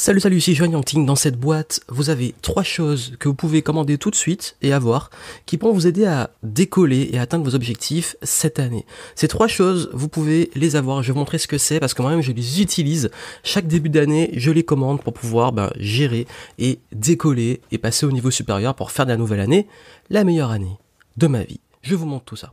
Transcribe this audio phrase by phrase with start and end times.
[0.00, 1.04] Salut salut, ici Joanne Yangting.
[1.04, 4.72] Dans cette boîte, vous avez trois choses que vous pouvez commander tout de suite et
[4.72, 5.10] avoir
[5.44, 8.86] qui pourront vous aider à décoller et atteindre vos objectifs cette année.
[9.16, 11.02] Ces trois choses, vous pouvez les avoir.
[11.02, 13.10] Je vais vous montrer ce que c'est parce que moi-même je les utilise
[13.42, 14.30] chaque début d'année.
[14.34, 16.28] Je les commande pour pouvoir ben, gérer
[16.60, 19.66] et décoller et passer au niveau supérieur pour faire de la nouvelle année
[20.10, 20.78] la meilleure année
[21.16, 21.58] de ma vie.
[21.82, 22.52] Je vous montre tout ça.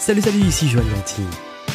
[0.00, 1.26] Salut salut, ici Joanne Yangting.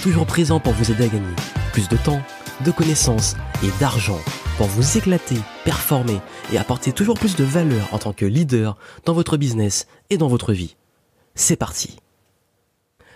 [0.04, 1.36] Toujours présent pour vous aider à gagner
[1.72, 2.22] plus de temps,
[2.66, 4.20] de connaissances et d'argent
[4.58, 6.20] pour vous éclater, performer
[6.52, 10.28] et apporter toujours plus de valeur en tant que leader dans votre business et dans
[10.28, 10.76] votre vie.
[11.36, 12.00] C'est parti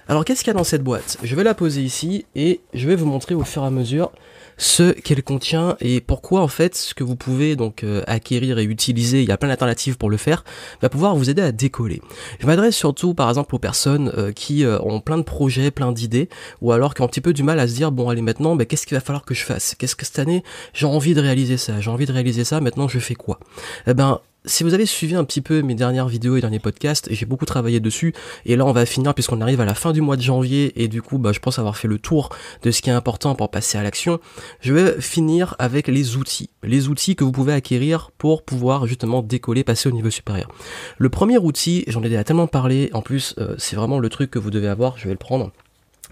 [0.07, 1.17] alors qu'est-ce qu'il y a dans cette boîte?
[1.23, 4.11] Je vais la poser ici et je vais vous montrer au fur et à mesure
[4.57, 8.63] ce qu'elle contient et pourquoi en fait ce que vous pouvez donc euh, acquérir et
[8.63, 10.43] utiliser, il y a plein d'alternatives pour le faire,
[10.81, 12.01] va pouvoir vous aider à décoller.
[12.39, 15.91] Je m'adresse surtout par exemple aux personnes euh, qui euh, ont plein de projets, plein
[15.91, 16.29] d'idées
[16.61, 18.55] ou alors qui ont un petit peu du mal à se dire bon allez maintenant
[18.55, 19.75] ben, qu'est-ce qu'il va falloir que je fasse?
[19.79, 22.87] Qu'est-ce que cette année j'ai envie de réaliser ça, j'ai envie de réaliser ça, maintenant
[22.87, 23.39] je fais quoi?
[23.87, 27.07] Eh ben si vous avez suivi un petit peu mes dernières vidéos et derniers podcasts,
[27.11, 28.13] j'ai beaucoup travaillé dessus,
[28.45, 30.87] et là on va finir puisqu'on arrive à la fin du mois de janvier, et
[30.87, 32.29] du coup bah, je pense avoir fait le tour
[32.63, 34.19] de ce qui est important pour passer à l'action,
[34.59, 39.21] je vais finir avec les outils, les outils que vous pouvez acquérir pour pouvoir justement
[39.21, 40.49] décoller, passer au niveau supérieur.
[40.97, 44.31] Le premier outil, j'en ai déjà tellement parlé, en plus euh, c'est vraiment le truc
[44.31, 45.51] que vous devez avoir, je vais le prendre.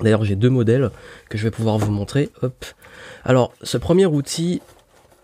[0.02, 0.91] D'ailleurs j'ai deux modèles
[1.30, 2.66] que je vais pouvoir vous montrer, hop.
[3.25, 4.61] Alors ce premier outil,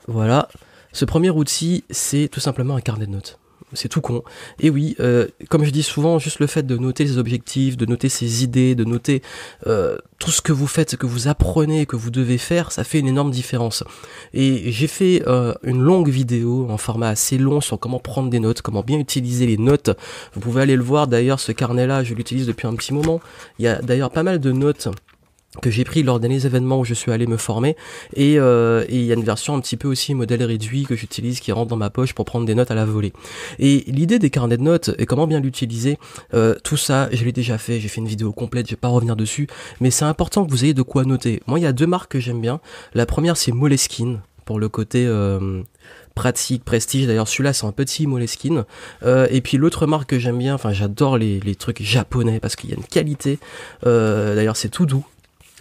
[0.07, 0.49] voilà,
[0.95, 3.37] ce premier outil, c'est tout simplement un carnet de notes.
[3.73, 4.23] C'est tout con.
[4.61, 7.85] Et oui, euh, comme je dis souvent, juste le fait de noter ses objectifs, de
[7.85, 9.21] noter ses idées, de noter
[9.67, 12.85] euh, tout ce que vous faites, ce que vous apprenez, que vous devez faire, ça
[12.85, 13.83] fait une énorme différence.
[14.33, 18.39] Et j'ai fait euh, une longue vidéo en format assez long sur comment prendre des
[18.39, 19.89] notes, comment bien utiliser les notes.
[20.33, 23.19] Vous pouvez aller le voir d'ailleurs, ce carnet-là, je l'utilise depuis un petit moment.
[23.59, 24.87] Il y a d'ailleurs pas mal de notes
[25.61, 27.75] que j'ai pris lors des événements où je suis allé me former.
[28.17, 31.39] Euh, et il y a une version un petit peu aussi modèle réduit que j'utilise
[31.39, 33.13] qui rentre dans ma poche pour prendre des notes à la volée.
[33.59, 35.97] Et l'idée des carnets de notes et comment bien l'utiliser
[36.33, 37.79] euh, tout ça je l'ai déjà fait.
[37.79, 39.47] J'ai fait une vidéo complète je vais pas revenir dessus.
[39.79, 41.41] Mais c'est important que vous ayez de quoi noter.
[41.47, 42.59] Moi il y a deux marques que j'aime bien.
[42.93, 45.63] La première c'est Moleskine pour le côté euh,
[46.13, 47.07] pratique, prestige.
[47.07, 48.63] D'ailleurs, celui-là, c'est un petit Moleskine.
[49.03, 52.55] Euh, et puis l'autre marque que j'aime bien, enfin, j'adore les, les, trucs japonais parce
[52.55, 53.39] qu'il y a une qualité.
[53.85, 55.05] Euh, D'ailleurs, c'est tout doux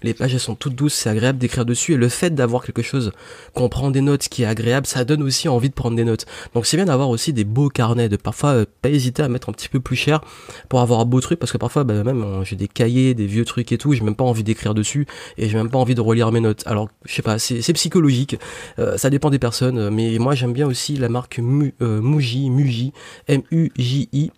[0.04, 3.12] les pages sont toutes douces, c'est agréable d'écrire dessus et le fait d'avoir quelque chose
[3.54, 6.26] qu'on prend des notes qui est agréable, ça donne aussi envie de prendre des notes.
[6.54, 9.48] Donc c'est bien d'avoir aussi des beaux carnets, de parfois euh, pas hésiter à mettre
[9.48, 10.20] un petit peu plus cher
[10.69, 13.26] pour avoir un beau truc parce que parfois bah, même euh, j'ai des cahiers, des
[13.26, 15.06] vieux trucs et tout, j'ai même pas envie d'écrire dessus
[15.38, 16.62] et j'ai même pas envie de relire mes notes.
[16.66, 18.38] Alors je sais pas, c'est psychologique,
[18.78, 22.93] euh, ça dépend des personnes, mais moi j'aime bien aussi la marque Muji, Muji,
[23.28, 24.31] M-U-J-I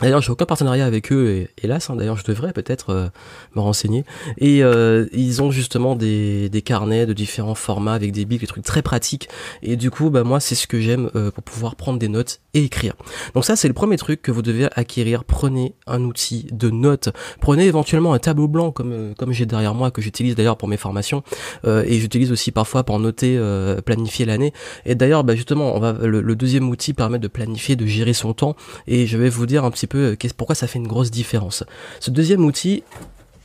[0.00, 1.90] D'ailleurs, j'ai aucun partenariat avec eux, et, hélas.
[1.90, 3.08] Hein, D'ailleurs, je devrais peut-être euh,
[3.54, 4.04] me renseigner.
[4.38, 8.46] Et euh, ils ont justement des, des, carnets de différents formats avec des bics, des
[8.46, 9.28] trucs très pratiques.
[9.62, 12.40] Et du coup, bah moi, c'est ce que j'aime euh, pour pouvoir prendre des notes
[12.54, 12.94] et écrire.
[13.34, 15.24] Donc ça, c'est le premier truc que vous devez acquérir.
[15.24, 17.10] Prenez un outil de notes.
[17.40, 20.76] Prenez éventuellement un tableau blanc comme comme j'ai derrière moi que j'utilise d'ailleurs pour mes
[20.76, 21.22] formations
[21.66, 23.38] et j'utilise aussi parfois pour noter,
[23.84, 24.52] planifier l'année.
[24.86, 28.12] Et d'ailleurs, bah justement, on va le, le deuxième outil permet de planifier, de gérer
[28.12, 28.56] son temps.
[28.86, 31.64] Et je vais vous dire un petit euh, pourquoi ça fait une grosse différence.
[32.00, 32.82] Ce deuxième outil,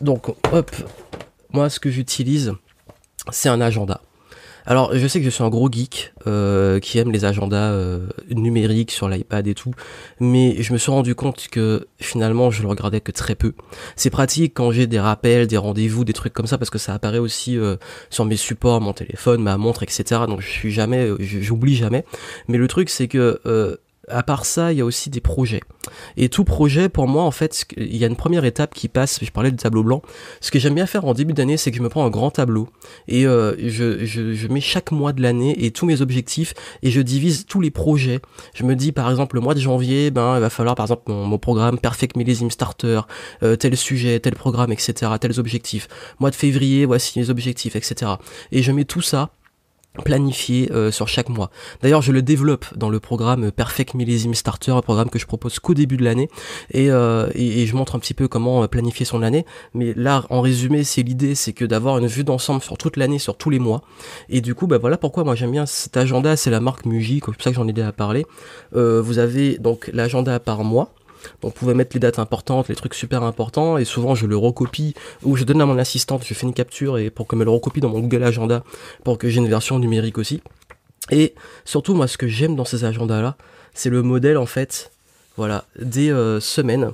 [0.01, 0.71] donc hop,
[1.51, 2.53] moi ce que j'utilise,
[3.31, 4.01] c'est un agenda.
[4.67, 8.07] Alors, je sais que je suis un gros geek euh, qui aime les agendas euh,
[8.31, 9.73] numériques sur l'iPad et tout,
[10.19, 13.53] mais je me suis rendu compte que finalement, je le regardais que très peu.
[13.95, 16.95] C'est pratique quand j'ai des rappels, des rendez-vous, des trucs comme ça, parce que ça
[16.95, 17.59] apparaît aussi
[18.09, 20.21] sur mes supports, mon téléphone, ma montre, etc.
[20.27, 22.03] Donc, je suis jamais, j'oublie jamais.
[22.47, 23.39] Mais le truc, c'est que
[24.09, 25.61] à part ça, il y a aussi des projets.
[26.17, 29.19] Et tout projet, pour moi, en fait, il y a une première étape qui passe.
[29.23, 30.01] Je parlais du tableau blanc.
[30.41, 32.31] Ce que j'aime bien faire en début d'année, c'est que je me prends un grand
[32.31, 32.69] tableau
[33.07, 36.91] et euh, je, je, je, mets chaque mois de l'année et tous mes objectifs et
[36.91, 38.19] je divise tous les projets.
[38.53, 41.11] Je me dis, par exemple, le mois de janvier, ben, il va falloir, par exemple,
[41.11, 43.01] mon, programme Perfect Millésime Starter,
[43.43, 45.87] euh, tel sujet, tel programme, etc., tels objectifs.
[46.19, 48.13] Mois de février, voici les objectifs, etc.
[48.51, 49.31] Et je mets tout ça
[50.03, 51.49] planifié euh, sur chaque mois.
[51.81, 55.59] D'ailleurs, je le développe dans le programme Perfect Millésime Starter, un programme que je propose
[55.59, 56.29] qu'au début de l'année,
[56.71, 59.45] et, euh, et, je montre un petit peu comment euh, planifier son année.
[59.73, 63.19] Mais là, en résumé, c'est l'idée, c'est que d'avoir une vue d'ensemble sur toute l'année,
[63.19, 63.81] sur tous les mois.
[64.29, 66.35] Et du coup, bah voilà pourquoi moi j'aime bien cet agenda.
[66.35, 68.25] C'est la marque Muji, c'est pour ça que j'en ai déjà parlé.
[68.73, 70.93] vous avez donc l'agenda par mois
[71.41, 74.93] vous pouvez mettre les dates importantes, les trucs super importants, et souvent je le recopie,
[75.23, 77.51] ou je donne à mon assistante, je fais une capture et pour qu'elle me le
[77.51, 78.63] recopie dans mon Google Agenda,
[79.03, 80.41] pour que j'ai une version numérique aussi.
[81.11, 81.35] Et
[81.65, 83.37] surtout, moi, ce que j'aime dans ces agendas-là,
[83.73, 84.91] c'est le modèle, en fait,
[85.37, 86.91] voilà, des euh, semaines.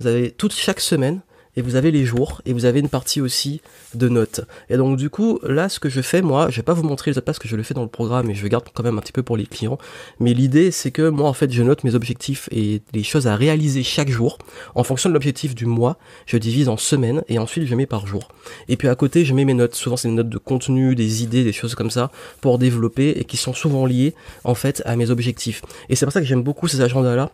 [0.00, 1.20] Vous avez toute chaque semaine,
[1.56, 3.60] et vous avez les jours et vous avez une partie aussi
[3.94, 4.42] de notes.
[4.70, 7.10] Et donc du coup, là ce que je fais moi, je vais pas vous montrer
[7.10, 8.98] les autres parce que je le fais dans le programme et je garde quand même
[8.98, 9.78] un petit peu pour les clients,
[10.20, 13.36] mais l'idée c'est que moi en fait, je note mes objectifs et les choses à
[13.36, 14.38] réaliser chaque jour
[14.74, 18.06] en fonction de l'objectif du mois, je divise en semaines et ensuite je mets par
[18.06, 18.28] jour.
[18.68, 21.22] Et puis à côté, je mets mes notes, souvent c'est des notes de contenu, des
[21.22, 22.10] idées, des choses comme ça
[22.40, 24.14] pour développer et qui sont souvent liées
[24.44, 25.62] en fait à mes objectifs.
[25.88, 27.30] Et c'est pour ça que j'aime beaucoup ces agendas là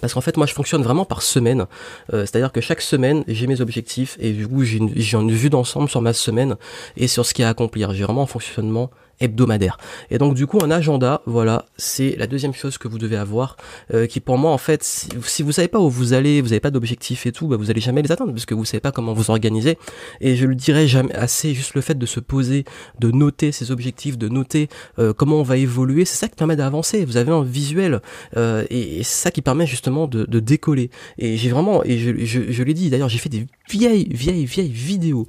[0.00, 1.66] parce qu'en fait, moi, je fonctionne vraiment par semaine.
[2.12, 5.50] Euh, c'est-à-dire que chaque semaine, j'ai mes objectifs et du coup, j'ai une, une, vue
[5.50, 6.56] d'ensemble sur ma semaine
[6.96, 7.92] et sur ce qu'il y a à accomplir.
[7.92, 9.78] J'ai vraiment un fonctionnement hebdomadaire.
[10.10, 13.56] Et donc du coup un agenda, voilà, c'est la deuxième chose que vous devez avoir,
[13.92, 16.48] euh, qui pour moi en fait, si, si, vous savez pas où vous allez, vous
[16.48, 18.80] n'avez pas d'objectif et tout, bah, vous allez jamais les atteindre parce que vous savez
[18.80, 19.78] pas comment vous organiser.
[20.20, 22.64] Et je le dirais jamais assez, juste le fait de se poser,
[23.00, 24.68] de noter ses objectifs, de noter
[24.98, 27.04] euh, comment on va évoluer, c'est ça qui permet d'avancer.
[27.04, 28.00] Vous avez un visuel
[28.36, 30.90] euh, et, c'est ça qui permet justement de, de décoller.
[31.18, 34.44] Et j'ai vraiment, et je, je, je l'ai dit d'ailleurs, j'ai fait des vieilles, vieilles,
[34.44, 35.26] vieilles vidéos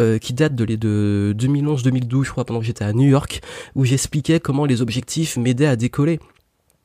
[0.00, 3.40] euh, qui datent de, de 2011-2012, je crois, pendant que j'étais à New York
[3.74, 6.20] où j'expliquais comment les objectifs m'aidaient à décoller.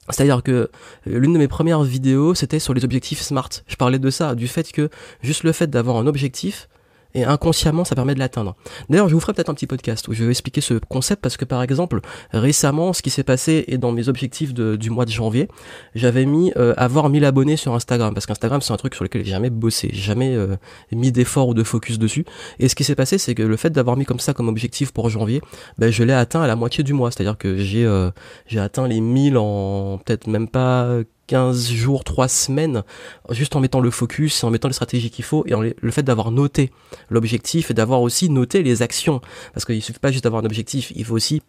[0.09, 0.69] C'est-à-dire que euh,
[1.05, 3.49] l'une de mes premières vidéos, c'était sur les objectifs SMART.
[3.67, 4.89] Je parlais de ça, du fait que
[5.21, 6.67] juste le fait d'avoir un objectif,
[7.13, 8.55] et inconsciemment ça permet de l'atteindre.
[8.89, 11.37] D'ailleurs, je vous ferai peut-être un petit podcast où je vais expliquer ce concept parce
[11.37, 12.01] que par exemple,
[12.31, 15.47] récemment, ce qui s'est passé est dans mes objectifs du mois de janvier,
[15.95, 19.23] j'avais mis euh, avoir 1000 abonnés sur Instagram parce qu'Instagram c'est un truc sur lequel
[19.23, 20.55] j'ai jamais bossé, jamais euh,
[20.91, 22.25] mis d'effort ou de focus dessus.
[22.59, 24.91] Et ce qui s'est passé, c'est que le fait d'avoir mis comme ça comme objectif
[24.91, 25.41] pour janvier,
[25.77, 28.11] ben, je l'ai atteint à la moitié du mois, c'est-à-dire que j'ai euh,
[28.47, 32.83] j'ai atteint les 1000 en peut-être même pas 15 jours, 3 semaines,
[33.31, 36.29] juste en mettant le focus, en mettant les stratégies qu'il faut, et le fait d'avoir
[36.29, 36.69] noté
[37.09, 39.19] l'objectif et d'avoir aussi noté les actions.
[39.51, 41.41] Parce qu'il suffit pas juste d'avoir un objectif, il faut aussi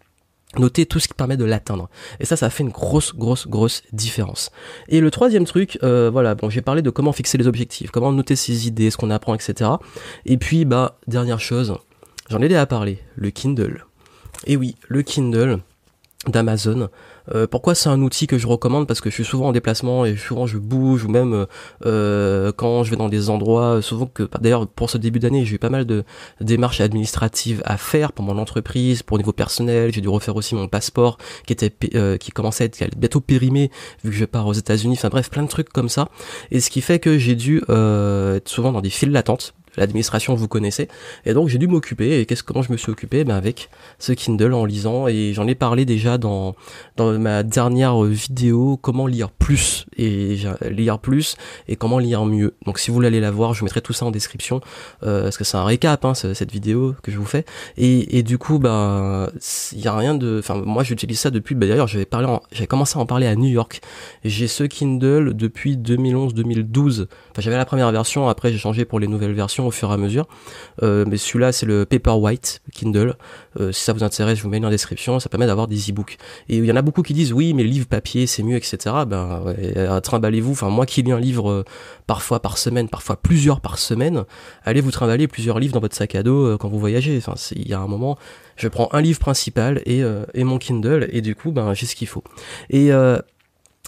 [0.58, 1.90] noter tout ce qui permet de l'atteindre.
[2.18, 4.52] Et ça, ça fait une grosse, grosse, grosse différence.
[4.88, 8.10] Et le troisième truc, euh, voilà, bon, j'ai parlé de comment fixer les objectifs, comment
[8.10, 9.70] noter ses idées, ce qu'on apprend, etc.
[10.24, 11.76] Et puis, bah, dernière chose,
[12.30, 13.84] j'en ai déjà parlé, le Kindle.
[14.46, 15.58] Et oui, le Kindle
[16.26, 16.88] d'Amazon.
[17.32, 18.86] Euh, pourquoi c'est un outil que je recommande?
[18.86, 21.46] Parce que je suis souvent en déplacement et souvent je bouge ou même euh,
[21.86, 25.44] euh quand je vais dans des endroits, souvent que bah, d'ailleurs pour ce début d'année
[25.44, 26.04] j'ai eu pas mal de
[26.40, 30.54] démarches administratives à faire pour mon entreprise, pour au niveau personnel, j'ai dû refaire aussi
[30.54, 33.70] mon passeport qui était euh, qui commençait à être bientôt périmé
[34.04, 34.94] vu que je pars aux États-Unis.
[34.98, 36.08] Enfin bref, plein de trucs comme ça.
[36.50, 40.48] Et ce qui fait que j'ai dû être souvent dans des files d'attente l'administration vous
[40.48, 40.88] connaissez.
[41.24, 42.20] Et donc j'ai dû m'occuper.
[42.20, 43.24] Et qu'est-ce comment je me suis occupé?
[43.24, 45.08] Ben avec ce Kindle en lisant.
[45.08, 46.54] Et j'en ai parlé déjà dans
[46.96, 50.38] dans ma dernière vidéo comment lire plus et
[50.70, 51.36] lire plus
[51.68, 52.54] et comment lire mieux.
[52.66, 54.60] Donc si vous voulez aller la voir, je vous mettrai tout ça en description
[55.02, 57.44] euh, parce que c'est un récap hein, cette vidéo que je vous fais.
[57.76, 59.28] Et, et du coup ben
[59.72, 60.38] il y a rien de.
[60.38, 61.54] Enfin moi j'utilise ça depuis.
[61.54, 63.80] Ben, d'ailleurs j'avais parlé, j'avais commencé à en parler à New York.
[64.24, 67.06] J'ai ce Kindle depuis 2011-2012.
[67.30, 68.28] Enfin j'avais la première version.
[68.28, 70.26] Après j'ai changé pour les nouvelles versions au fur et à mesure.
[70.82, 73.16] Euh, mais celui-là, c'est le Paperwhite Kindle.
[73.60, 75.20] Euh, si ça vous intéresse, je vous mets dans la description.
[75.20, 76.18] Ça permet d'avoir des e-books.
[76.48, 78.76] Et il y en a beaucoup qui disent oui, mais livre papier, c'est mieux, etc.
[79.06, 80.52] Ben, ouais, trimballez-vous.
[80.52, 81.64] Enfin, moi qui lis un livre euh,
[82.06, 84.24] parfois par semaine, parfois plusieurs par semaine,
[84.64, 87.16] allez vous trimballer plusieurs livres dans votre sac à dos quand vous voyagez.
[87.18, 88.18] Enfin, il y a un moment,
[88.56, 90.02] je prends un livre principal et,
[90.34, 92.24] et mon Kindle et du coup, ben, j'ai ce qu'il faut.
[92.70, 92.90] Et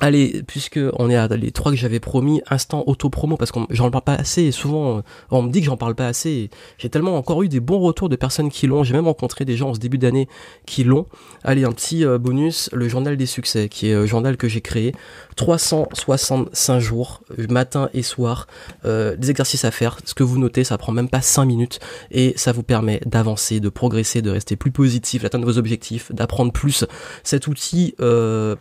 [0.02, 3.90] Allez, puisque on est à les trois que j'avais promis, instant auto-promo, parce que j'en
[3.90, 7.16] parle pas assez, et souvent on me dit que j'en parle pas assez, j'ai tellement
[7.16, 9.74] encore eu des bons retours de personnes qui l'ont, j'ai même rencontré des gens en
[9.74, 10.28] ce début d'année
[10.66, 11.06] qui l'ont.
[11.44, 14.60] Allez, un petit euh, bonus, le journal des succès, qui est un journal que j'ai
[14.60, 14.92] créé,
[15.36, 18.48] 365 jours, matin et soir,
[18.84, 21.80] euh, des exercices à faire, ce que vous notez, ça prend même pas 5 minutes,
[22.10, 26.52] et ça vous permet d'avancer, de progresser, de rester plus positif, d'atteindre vos objectifs, d'apprendre
[26.52, 26.84] plus.
[27.24, 27.94] Cet outil...
[28.00, 28.56] Euh,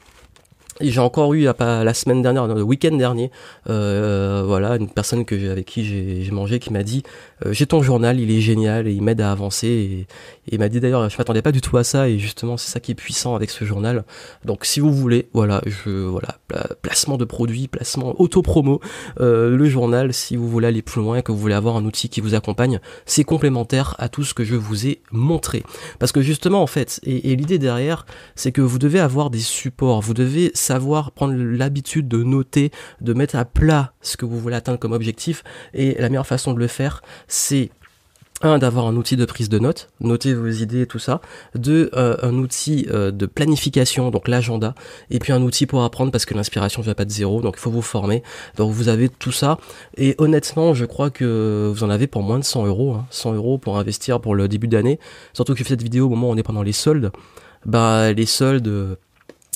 [0.81, 3.31] j'ai encore eu la semaine dernière, le week-end dernier,
[3.69, 5.85] euh, voilà, une personne que avec qui
[6.23, 7.03] j'ai mangé qui m'a dit
[7.45, 9.67] euh, j'ai ton journal, il est génial et il m'aide à avancer.
[9.67, 10.07] Et,
[10.51, 12.79] il m'a dit d'ailleurs, je m'attendais pas du tout à ça et justement c'est ça
[12.79, 14.05] qui est puissant avec ce journal.
[14.45, 16.37] Donc si vous voulez, voilà, je voilà,
[16.81, 18.79] placement de produits, placement auto-promo,
[19.19, 22.09] euh, le journal, si vous voulez aller plus loin, que vous voulez avoir un outil
[22.09, 25.63] qui vous accompagne, c'est complémentaire à tout ce que je vous ai montré.
[25.97, 29.39] Parce que justement en fait, et, et l'idée derrière, c'est que vous devez avoir des
[29.39, 34.39] supports, vous devez savoir prendre l'habitude de noter, de mettre à plat ce que vous
[34.39, 35.43] voulez atteindre comme objectif.
[35.73, 37.01] Et la meilleure façon de le faire,
[37.35, 37.69] c'est
[38.41, 41.21] un d'avoir un outil de prise de notes, noter vos idées et tout ça,
[41.55, 44.75] deux euh, un outil euh, de planification donc l'agenda
[45.09, 47.55] et puis un outil pour apprendre parce que l'inspiration ne vient pas de zéro donc
[47.57, 48.23] il faut vous former
[48.57, 49.57] donc vous avez tout ça
[49.97, 53.35] et honnêtement je crois que vous en avez pour moins de 100 euros 100 hein.
[53.35, 54.99] euros pour investir pour le début d'année
[55.33, 57.11] surtout que cette vidéo au moment où on est pendant les soldes
[57.65, 58.97] bah les soldes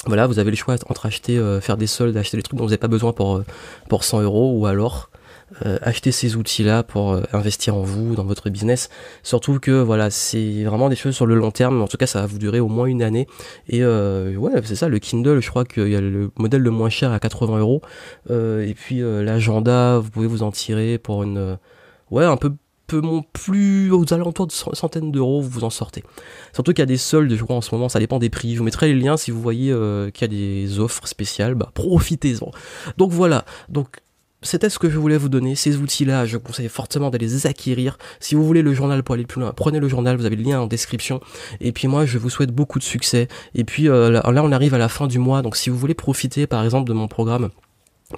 [0.06, 2.64] voilà, vous avez le choix entre acheter, euh, faire des soldes, acheter des trucs dont
[2.64, 3.44] vous n'avez pas besoin pour,
[3.90, 5.10] pour 100 euros, ou alors
[5.66, 8.90] euh, achetez ces outils-là pour euh, investir en vous, dans votre business.
[9.24, 11.82] Surtout que voilà, c'est vraiment des choses sur le long terme.
[11.82, 13.28] En tout cas, ça va vous durer au moins une année.
[13.68, 14.88] Et ouais, c'est ça.
[14.88, 17.82] Le Kindle, je crois qu'il y a le modèle le moins cher à 80 euros.
[18.30, 21.58] et puis l'agenda, vous pouvez vous en tirer pour une
[22.12, 22.54] ouais un peu
[22.90, 23.02] peu
[23.32, 26.04] plus aux alentours de centaines d'euros, vous vous en sortez.
[26.54, 28.54] Surtout qu'il y a des soldes, je crois, en ce moment, ça dépend des prix.
[28.54, 31.56] Je vous mettrai les liens si vous voyez euh, qu'il y a des offres spéciales,
[31.56, 32.52] bah, profitez-en.
[32.98, 34.00] Donc voilà, donc
[34.42, 37.98] c'était ce que je voulais vous donner, ces outils-là, je conseille fortement d'aller les acquérir.
[38.20, 40.44] Si vous voulez le journal pour aller plus loin, prenez le journal, vous avez le
[40.44, 41.20] lien en description.
[41.60, 43.28] Et puis moi, je vous souhaite beaucoup de succès.
[43.54, 45.94] Et puis euh, là, on arrive à la fin du mois, donc si vous voulez
[45.94, 47.50] profiter, par exemple, de mon programme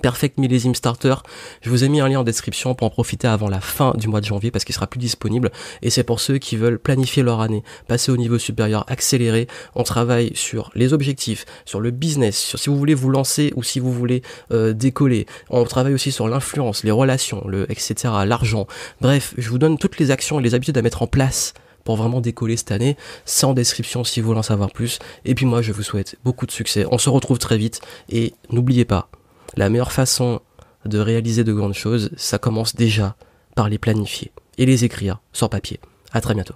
[0.01, 1.15] Perfect Millésime Starter,
[1.61, 4.07] je vous ai mis un lien en description pour en profiter avant la fin du
[4.07, 7.23] mois de janvier parce qu'il sera plus disponible et c'est pour ceux qui veulent planifier
[7.23, 9.47] leur année, passer au niveau supérieur, accélérer.
[9.75, 13.63] On travaille sur les objectifs, sur le business, sur si vous voulez vous lancer ou
[13.63, 14.21] si vous voulez
[14.51, 15.25] euh, décoller.
[15.49, 18.67] On travaille aussi sur l'influence, les relations, le etc, l'argent.
[19.01, 21.97] Bref, je vous donne toutes les actions et les habitudes à mettre en place pour
[21.97, 22.95] vraiment décoller cette année.
[23.25, 24.99] C'est en description si vous voulez en savoir plus.
[25.25, 26.85] Et puis moi, je vous souhaite beaucoup de succès.
[26.91, 29.09] On se retrouve très vite et n'oubliez pas,
[29.55, 30.41] la meilleure façon
[30.85, 33.15] de réaliser de grandes choses, ça commence déjà
[33.55, 35.79] par les planifier et les écrire sur papier.
[36.11, 36.55] À très bientôt.